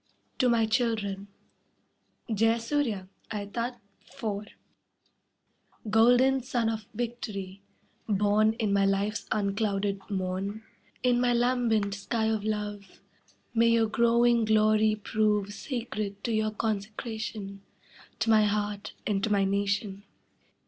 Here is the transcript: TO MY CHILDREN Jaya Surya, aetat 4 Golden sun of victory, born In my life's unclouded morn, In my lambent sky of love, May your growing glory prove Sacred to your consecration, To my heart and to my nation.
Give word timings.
TO 0.39 0.49
MY 0.49 0.65
CHILDREN 0.65 1.27
Jaya 2.33 2.59
Surya, 2.59 3.07
aetat 3.29 3.79
4 4.15 4.47
Golden 5.91 6.41
sun 6.41 6.69
of 6.69 6.87
victory, 6.95 7.61
born 8.09 8.53
In 8.53 8.73
my 8.73 8.83
life's 8.83 9.27
unclouded 9.31 9.99
morn, 10.09 10.63
In 11.03 11.21
my 11.21 11.33
lambent 11.35 11.93
sky 11.93 12.25
of 12.25 12.43
love, 12.43 12.99
May 13.53 13.67
your 13.73 13.85
growing 13.87 14.43
glory 14.43 14.95
prove 14.95 15.53
Sacred 15.53 16.23
to 16.23 16.31
your 16.31 16.49
consecration, 16.49 17.61
To 18.21 18.31
my 18.31 18.45
heart 18.45 18.93
and 19.05 19.23
to 19.23 19.29
my 19.31 19.45
nation. 19.45 20.01